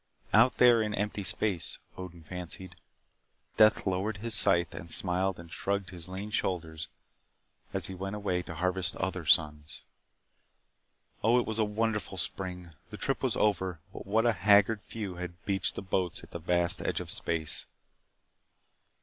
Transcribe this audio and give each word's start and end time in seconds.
Out 0.33 0.57
there 0.57 0.81
in 0.81 0.95
empty 0.95 1.21
space, 1.23 1.77
Odin 1.95 2.23
fancied, 2.23 2.75
Death 3.55 3.85
lowered 3.85 4.17
his 4.17 4.33
scythe 4.33 4.73
and 4.73 4.91
smiled 4.91 5.37
and 5.39 5.51
shrugged 5.51 5.91
his 5.91 6.09
lean 6.09 6.31
shoulders 6.31 6.87
as 7.71 7.85
he 7.85 7.93
went 7.93 8.15
away 8.15 8.41
to 8.41 8.55
harvest 8.55 8.95
other 8.95 9.27
suns. 9.27 9.83
Oh, 11.23 11.37
it 11.39 11.45
was 11.45 11.59
a 11.59 11.63
wonderful 11.65 12.17
spring. 12.17 12.71
The 12.89 12.97
trip 12.97 13.21
was 13.21 13.35
over, 13.37 13.79
but 13.93 14.07
what 14.07 14.25
a 14.25 14.33
haggard 14.33 14.81
few 14.87 15.17
had 15.17 15.45
beached 15.45 15.75
the 15.75 15.83
boats 15.83 16.23
at 16.23 16.31
the 16.31 16.39
vast 16.39 16.81
edge 16.81 16.99
of 16.99 17.11
space! 17.11 17.67